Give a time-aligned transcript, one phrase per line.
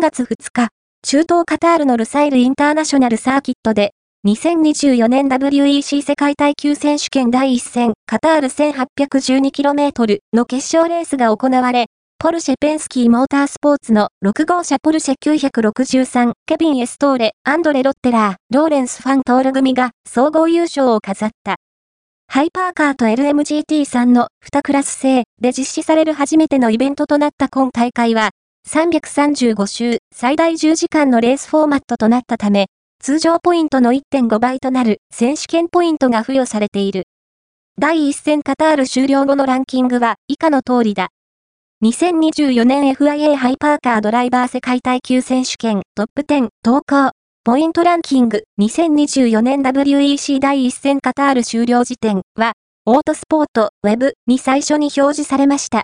[0.00, 0.68] 3月2日、
[1.02, 3.92] 中東カタールのルサイルインターナショナルサーキットで、
[4.26, 21.56] 2024年 WEC 世界耐久選手権第1戦カタール 1812km の決勝レースが行われ、ポルシェペンスキーモータースポーツの6号車ポルシェ963ケビン・エストーレ、アンドレ・ロッテラー、ローレンス・ファン・トール組が総合優勝を飾った。
[22.26, 28.30] ハイパーカーと LMGT3 の2クラス制で実施される初めてのイベントとなった今大会は、
[28.70, 32.66] 335周最大10時間のレースフォーマットとなったため、
[33.00, 37.08] 通常ポイントの1.5倍となる選手権ポイントが付与されている。
[37.80, 41.08] 第1戦カタール終了後のランキングは以下の通りだ。
[41.82, 47.10] 2024年 FIA ハイパーカードライバー世界耐久選手権トップ10投稿
[47.42, 52.52] ポイントランキング2024年 WEC 第1戦カタール終了時点は
[52.86, 55.78] オートスポートウェブに最初に表示されました。